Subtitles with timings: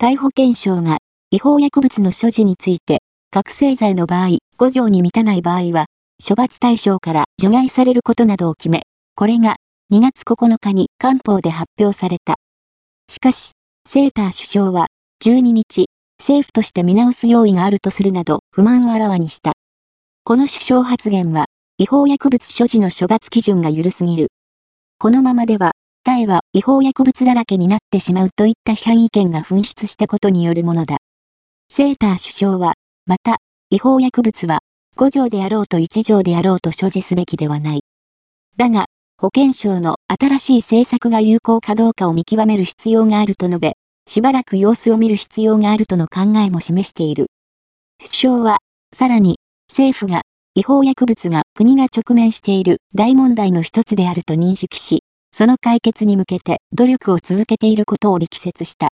[0.00, 0.98] 逮捕検証が
[1.32, 3.02] 違法薬物の所持について、
[3.32, 5.86] 覚醒剤の場合、5条に満たない場合は、
[6.24, 8.82] 処罰対象から除外されることなどを決め、
[9.16, 9.56] これが
[9.92, 12.36] 2月9日に官報で発表された。
[13.08, 13.54] しかし、
[13.88, 14.86] セーター首相は
[15.24, 15.86] 12日、
[16.20, 19.54] 政府として見直す用意があるとするなど不満をあらわにした。
[20.22, 21.46] この首相発言は、
[21.76, 24.28] 違法薬物所持の処罰基準が緩すぎる。
[25.00, 25.72] このままでは、
[26.08, 30.96] タイは違法薬物だらけになってしまうといった批判意見が噴出したことによるものだ。
[31.68, 33.36] セーター首相は、また、
[33.68, 34.60] 違法薬物は、
[34.96, 37.82] 5条であろうと1条であろうと所持すべきではない。
[38.56, 38.86] だが、
[39.18, 43.74] 保健省の新しい政策が有効かどうかを見極める必要があると述べ、
[44.06, 47.26] しばらく様子を見る必要があるとの考えも示している。
[47.98, 48.60] 首相は、
[48.94, 49.36] さらに、
[49.68, 50.22] 政府が
[50.54, 58.86] 違法薬物が国が直面している大問題の一つであると認識し、その解決に向けて努力を続けていることを力説した。